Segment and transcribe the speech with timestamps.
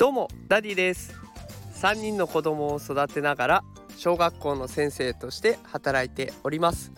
[0.00, 1.12] どうもダディです。
[1.74, 3.64] 3人の子供を育てながら
[3.98, 6.90] 小学校の先生として働いております。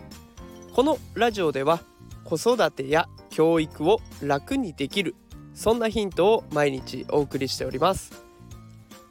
[0.73, 1.81] このラジオでは
[2.23, 5.17] 子育てや教育を楽にできる
[5.53, 8.23] そんなヒントを毎日お送りしております。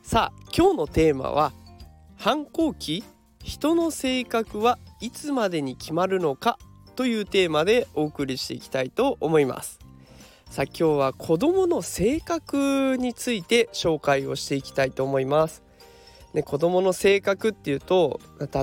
[0.04, 1.52] さあ今日のテーマは
[2.16, 3.04] 反抗期
[3.44, 6.58] 人の性格はいつまでに決まるのか
[6.96, 9.81] というテーマでお送りしていきたいと思います。
[10.52, 15.64] さあ今日は子どもの性格について紹介をしていきたいと思います。
[16.34, 18.20] ね、子どもの性格っていうと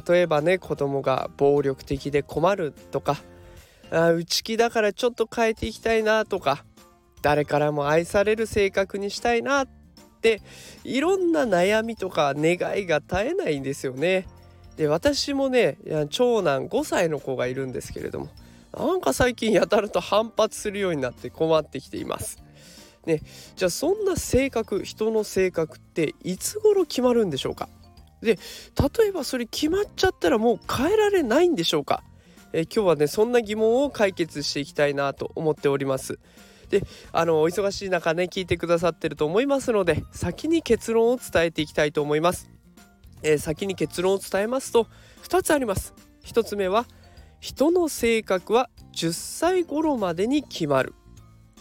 [0.09, 3.17] 例えばね子どもが暴力的で困るとか
[3.91, 6.63] あ内気だからちょっと変えていきたいなとか
[7.23, 9.69] 誰からも愛される性格にしたいなっ
[10.21, 10.43] て
[10.85, 14.27] いろんな悩みとか願いが絶えないんですよね。
[14.77, 15.79] で私もね
[16.11, 18.29] 長男5歳の子がいるんですけれども
[18.79, 22.43] なんか最近やたらと反発するようになって困ってきています。
[23.07, 23.23] ね、
[23.57, 27.69] じゃあそんな性格人の性格っていつ頃決まるんでしょうか？
[28.21, 28.39] で
[28.99, 32.03] 例えばそれ決まっちゃったらもう変えられないんでしょうか？
[32.53, 36.19] え今日はねそんな疑問を解決していきたいなと思っております。
[36.69, 36.83] で
[37.13, 42.51] あのお忙しい中ね聞いてくださってると思いますので先に結論を伝えていきたいと思います、
[43.23, 44.87] え、先に結論を伝えますと
[45.23, 45.95] 2つあります。
[46.27, 46.85] 1つ目は
[47.41, 50.95] 人の性格は10歳頃までに決まる。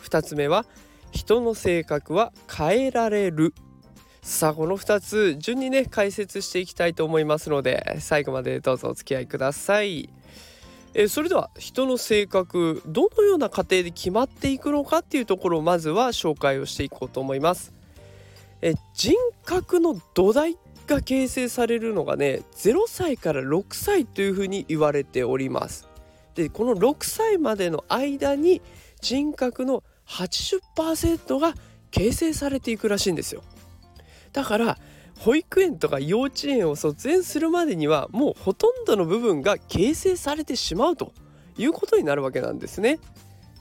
[0.04, 0.66] 2つ目は
[1.12, 3.54] 人の性格は変えられる。
[4.22, 10.10] さあこの2つ順にね解説していきたいと思いますので最後までどうぞお付き合いください。
[10.94, 17.74] えそれでは人の性格どのような過程で決まっていくのかっていうところをまずは紹介をしていこうと思います。
[18.62, 19.14] え人
[19.46, 25.88] 格の土台が形成されるのがね0歳から6歳というふうに言われております。
[26.34, 28.62] でこの6歳までの間に
[29.02, 31.54] 人格の80%が
[31.92, 33.44] 形成されていくらしいんですよ。
[34.34, 34.78] だから
[35.20, 41.12] 保育園とか幼稚園を卒園するまでにはもうほとんどの部分が形成されてしまうと
[41.58, 43.00] いうことになるわけなんですね。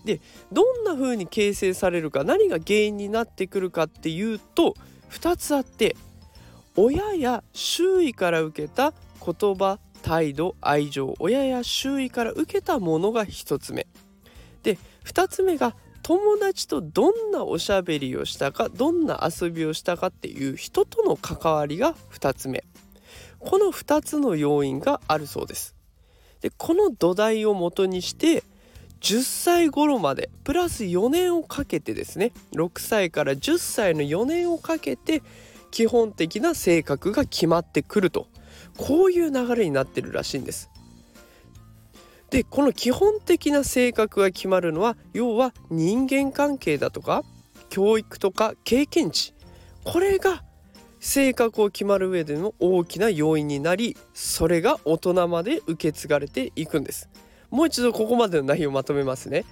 [0.04, 0.20] で
[0.52, 4.74] どんな風に形成されるか何が原因になってくるかっていうと
[5.10, 5.96] 2つあって
[6.76, 8.92] 親や周囲から受けた
[9.24, 13.86] 言葉態度愛情親や周囲から受けたものが1つ目。
[14.62, 22.62] で2つ目が友達とどんなおしゃべりをしたかどんな遊びをしたかっていう人との関わりが2つ目。
[23.38, 25.74] この2つの要因があるそうです。
[26.40, 28.44] でこの土台をもとにして
[29.00, 35.22] 10歳頃までプラス4年をかけてですね6歳から10歳の4年をかけて
[35.70, 38.28] 基本的な性格が決まってくると。
[38.76, 40.70] こういう流れになってるらしいんです。
[42.30, 47.22] でこの基本的な性格が決まるのは要は人間関係だとか
[47.68, 49.34] 教育とか経験値。
[49.84, 50.42] これが
[50.98, 57.08] 性格を決まる上での大きな要因になりそれが大人まで受け継がれていくんです。
[57.50, 59.44] もう一度ここまでの内容をまとめますね。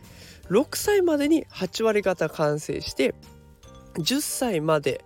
[0.51, 3.15] 6歳までに8割方完成して
[3.95, 5.05] 10歳まで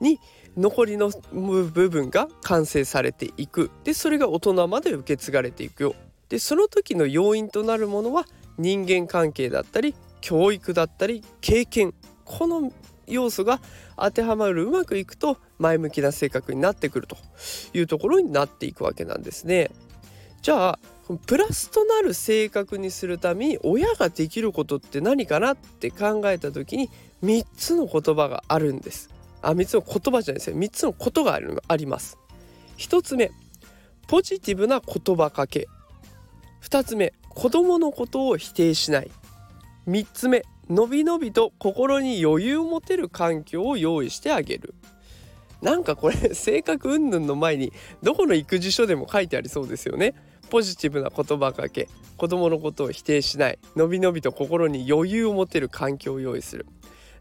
[0.00, 0.18] に
[0.56, 5.94] 残りの部分が完成されていくでそれが大人まで受け継がれていくよ
[6.28, 8.24] でその時の要因となるものは
[8.58, 11.92] 人間関係だったり教育だったり経験
[12.24, 12.72] この
[13.06, 13.60] 要素が
[13.96, 17.16] 当てはまるうまくいくと前向きな性格になってくると
[17.74, 19.70] いうところになっていくわけなんですね。
[20.40, 20.78] じゃあ
[21.26, 26.90] プラスとなる性格にするために親ができることって何かなって考えた時に
[27.22, 29.13] 3つの言葉があるんです。
[29.48, 30.56] あ3つの言葉じゃないですよ。
[30.56, 31.38] 3つのことが
[31.68, 32.18] あります。
[32.78, 33.30] 1つ目
[34.06, 35.68] ポジティブな言葉かけ。
[36.62, 39.10] 2つ目子供のことを否定しない。
[39.88, 44.74] 3つ目のびのびと心に余裕を持てる環境を用意してあげる。
[45.62, 47.72] なんかこれ 性格云々の前に
[48.02, 50.14] どこの育児書でも書いてありそうですよね。
[50.50, 51.88] ポジティブな言葉かけ。
[52.16, 53.58] 子供のことを否定しない。
[53.74, 56.66] のびのびと心に余裕を持てる環境を用意する。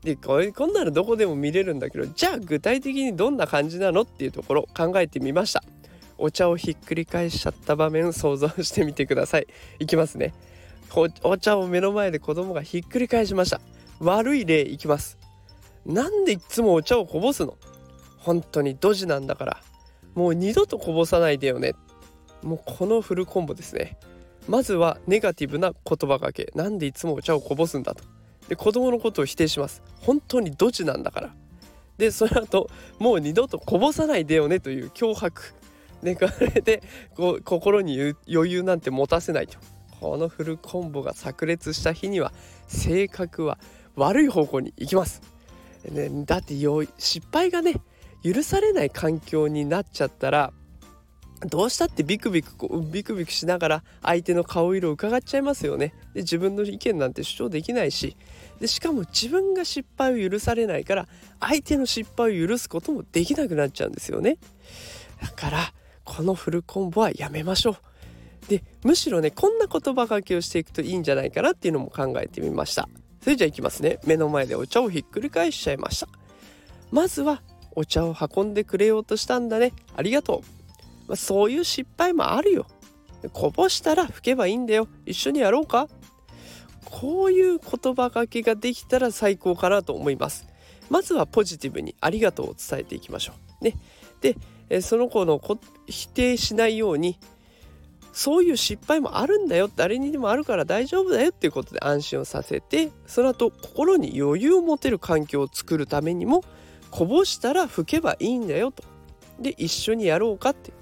[0.03, 5.63] でこれこんなのどこでも見れるんだけどじゃあ具体的にどんな感じなのっていうところ考えてみました。
[6.17, 9.47] お茶をひっくり返しちゃった場面想像してみてください。
[9.79, 10.33] いきますね。
[11.23, 13.59] お茶を目の前で子供がひっくり返しました。
[13.99, 15.17] 悪い例いきます。
[15.85, 17.57] なんでいつもお茶をこぼすの？
[18.19, 19.61] 本当にドジなんだから。
[20.13, 21.73] もう二度とこぼさないでよね。
[22.43, 23.97] もうこのフルコンボですね。
[24.47, 26.51] まずはネガティブな言葉かけ。
[26.53, 28.03] なんでいつもお茶をこぼすんだと。
[28.53, 29.81] で子供のことを否定します。
[30.01, 31.33] 本当にドジなんだから。
[31.97, 32.69] でその後
[32.99, 35.53] もう二度とこぼさないでよねという脅迫。
[36.03, 36.83] でこれで
[37.15, 39.57] こ心に余裕なんて持たせないと。
[39.99, 42.33] このフルコンボが炸裂した日には
[42.67, 43.57] 性格は
[43.95, 45.21] 悪い方向に行きます。
[45.89, 46.55] ね、だって
[46.97, 47.75] 失敗がね
[48.23, 50.53] 許されない環境になっちゃったら
[51.45, 55.93] どうしたってビクビクこうビクビクしながら相手の顔色を伺っちゃいますよね。
[56.13, 58.15] で自分の意見なんて主張できないし。
[58.59, 61.07] でしかも自分が失敗を許されないから
[61.39, 64.37] 相手の失敗を許すこともできなくなっちゃうんですよね。
[65.21, 65.73] だから
[66.03, 67.75] このフルコンボはやめましょう。
[68.49, 72.87] でむしろねこんな言葉がけをしていくといいんじゃないかなっていうのも考えてみました。
[73.21, 73.99] それじゃあいきますね。
[74.05, 76.07] 目の前でお茶をひっくり返しちゃいました。
[76.91, 77.41] まずは
[77.75, 79.73] お茶を運んでくれようとしたんだね。
[79.95, 80.62] ありがとう、
[81.13, 82.65] まあ、そういう失敗もあるよ。
[83.33, 84.87] こぼしたら拭けばいいんだよ。
[85.05, 85.87] 一緒にやろうか。
[86.85, 90.47] こういう言葉がけができたら最高かなと思います。
[90.89, 93.63] まずはポジティブにありがとうを伝えていきましょう。
[93.63, 93.75] ね。
[94.21, 95.39] でその子の
[95.85, 97.19] 否定しないように
[98.11, 99.69] そういう失敗もあるんだよ。
[99.75, 106.43] 誰にでもあるから大丈夫だよっていうことで安心をさせてその後心に余裕を持てる環境を作るためにも
[106.89, 108.83] こぼしたら拭けばいいんだよと。
[109.39, 110.73] で一緒にやろうかって。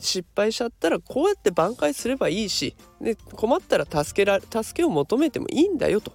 [0.00, 6.12] 失敗しちゃったらこうやって挽回すればいいしで困ったら助けら助けを求めてもいいんだよと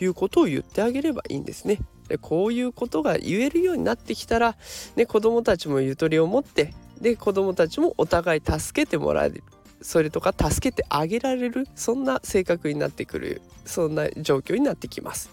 [0.00, 1.78] いうことを言ってあげればいいんですね。
[2.08, 4.56] でこういうことが言えるようになってきたら、
[4.94, 9.42] ね、子どもたちもゆとりを持ってで子どもたちもお互い助けてもらえる
[9.82, 15.30] それとか助けてあげられるそんな性格になってくるそんな状況になってきます。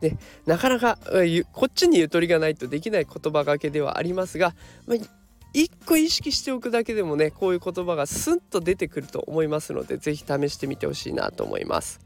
[0.00, 0.16] で
[0.46, 0.98] なかなか
[1.52, 4.54] こっちにゆとりがないとできない言葉がけではありますが、
[4.86, 4.98] まあ、
[5.52, 12.00] 一個意識しておくだけでもねこういう言葉がスンと出てくると思いますので是非試してみてほしいなと思います。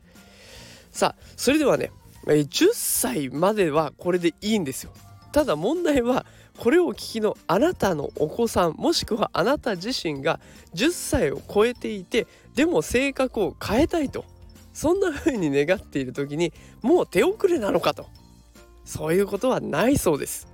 [0.90, 1.92] さあそれではね
[2.26, 4.92] 10歳まではこれでいいんですよ。
[5.32, 6.26] ただ問題は
[6.58, 10.40] これをお聞きのあなたのお子さんもしくはあなた自身が
[10.74, 14.24] 10歳を超えていてでも性格を変えたいと
[14.72, 16.52] そんな風に願っている時に
[16.82, 18.06] もう手遅れなのかと。
[18.86, 20.46] そういうことはないそうです。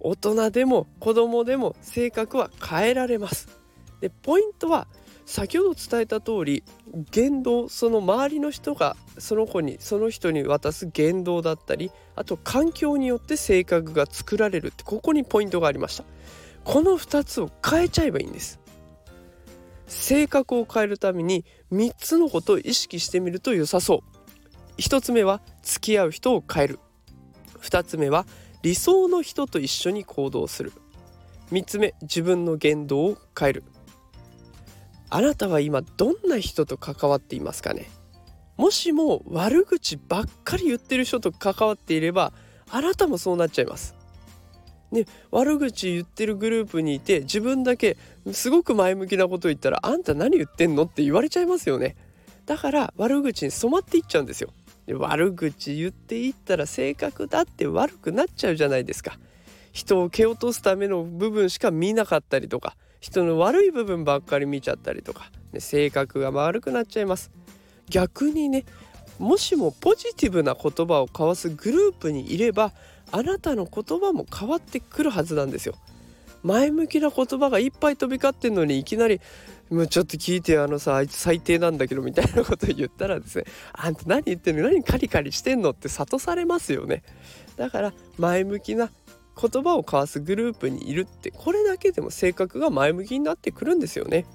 [0.00, 3.48] 大人でも子供でも性格は変えられます。
[4.00, 4.86] でポイントは
[5.26, 6.64] 先ほど伝えた通り
[7.10, 16.04] 言動その周りの人がその子にその人に渡す言動だったりあと環境によって性格が作られるってここにポイントがありました。
[16.64, 18.58] この2つを変えちゃえばいいんです。
[19.86, 24.80] 性格を変えるために3つのことを意識してみると良さそう。
[24.80, 26.78] 1つ目は付き合う人を変える。
[27.60, 28.26] 2つ目は
[28.62, 30.72] 理想の人と一緒に行動する。
[31.52, 33.64] 3つ目自分の言動を変える。
[35.10, 37.88] あなたは今どんな人と関わっていますかね？
[38.56, 42.32] もしも悪口ばっかり言ってる人と関わっていれば
[42.70, 43.94] あなたもそうなっちゃいます。
[44.90, 47.96] ね、悪口言ってるグループにいて自分だけ
[48.32, 50.84] すごく前向きなこと言ったらあんた何言ってんの？
[50.84, 51.96] って言われちゃいますよね。
[52.44, 54.50] だから悪口に染まっていっちゃうんですよ。
[54.94, 59.18] 悪口言っていったら性格だって悪くなっちゃうじゃないですか。
[59.72, 67.30] 人を蹴落とすための部分しか見なかったりとか人の悪い部分ばっかり見ちゃったりとか、ね、性格が悪くなっちゃいます。
[67.88, 68.64] 逆にね
[69.18, 72.72] もしもポジティブな言葉を交わすグループにいれば
[73.10, 75.74] あなたの言葉も変わってくるはずなんですよ。
[76.42, 79.20] 前向きな言葉がいっぱい飛び交ってんのにいきなり
[79.70, 84.64] 「もうちょっと聞いてあのさあいつ最低なんだけど」みたいなこと言ったらですね「あんた何言ってんの？
[84.64, 87.02] 何カリカリしてんの?」って諭されますよね。
[87.56, 88.90] だから前向きな
[89.40, 94.26] 言葉を交わすグループにいるってこれだけでも性格が前向きになってくるんですよね。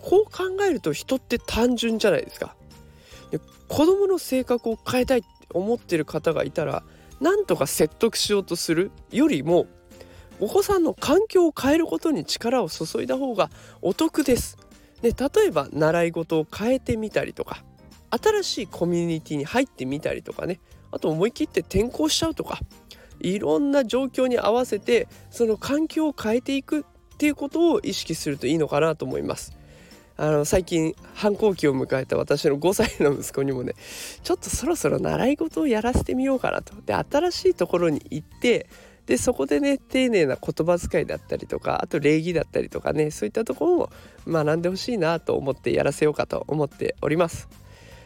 [0.00, 2.54] こう考えると人って単純じゃないですか。
[3.30, 6.84] で子供の性格を変えたいって思ってる方がいたら
[7.20, 9.66] なんとか説得しようとするよりも
[10.42, 13.48] お子さんの環境を変えることに力を注いだ方が
[13.80, 14.58] お得です。
[15.00, 17.62] で例えば習い事を変えてみたりとか
[18.10, 20.58] 新しいコミュニティに入ってみたりとかね
[20.90, 22.58] あと思い切って転校しちゃうとか
[23.20, 26.84] いろんな状況に合わせてその環境を変えていくっ
[27.18, 29.56] ていうことを意識するといいのかなと思います。
[30.16, 33.74] あの最近反抗期を迎えた私の5歳の息子にもね
[34.22, 38.68] ちょっとそろそろ習い事をやらせてみようかなとで新しいところに行って
[39.06, 47.48] でそこでね丁寧な言葉遣いだったりとかあと礼儀だったりとかねそういったところも学んでほしいなと思ってやらせようかと思っております。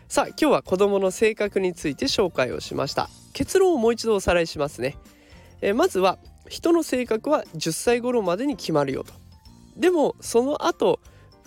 [0.08, 3.10] さあ今日は子どもの性格について紹介をしました。
[3.32, 4.96] 結論をもう一度おさらいしますね。
[5.60, 9.12] えまずは人の性格は10歳頃までに決まるよと。
[9.76, 11.00] でもその後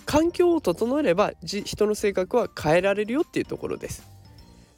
[0.06, 4.08] 環境を整えれば人の性格は変えられるよっていうところです。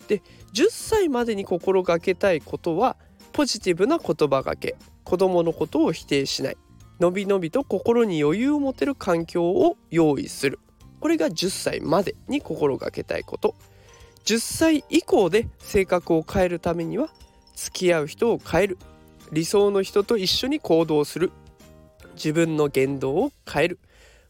[0.07, 0.21] で
[0.53, 2.97] 10歳までに心がけたいことは
[3.31, 6.57] ポジティブな言葉がけ子供のことを否定しない。
[6.99, 10.59] のびのびと心に余裕を持てる環境を用意する。
[10.99, 13.55] これが10歳までに心がけたいこと。
[14.25, 17.09] 10歳以降で性格を変えるためには
[17.55, 18.77] 付き合う人を変える。
[19.31, 21.31] 理想の人と一緒に行動する。
[22.13, 23.79] 自分の言動を変える。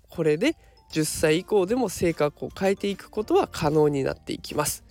[0.10, 0.56] これで
[0.92, 4.84] 10歳以降でも性格を変えていくことは可能になっていきます。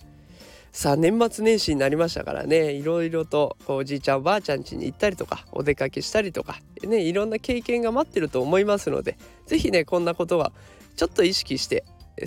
[0.71, 2.71] さあ年末年始になりましたからね。
[2.71, 10.53] いろいろとおじいちゃんおばあちゃん家に行ったりとかお出かけしたりとかねいろんな経験が待ってると思いますので是非ねこんなことは
[10.95, 11.83] ちょっと意識して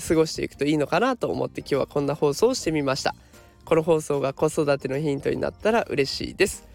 [0.06, 3.14] 過ごしていくといいのかなと思って今日はこんな放送をしてみました。
[3.64, 6.68] この放送が子育てのヒントになったら嬉しいです。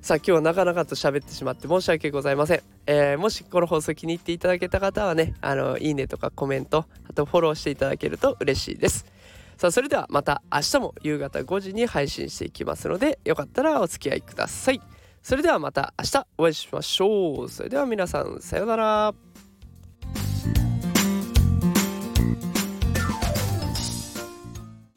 [0.00, 9.15] さあ今日はなかなかと喋ってしまって申し訳ございません、えー、もしこの放送気に入っていただけた方はねあのいいねとかコメントあとフォローしていただけると嬉しいです。
[9.56, 14.80] さあそれではまた明日も夕方5時に配信していきますのでよかったらお付き合いください。
[15.22, 17.48] それではまた明日お会いしましょう。
[17.48, 19.25] それでは皆さんさようなら。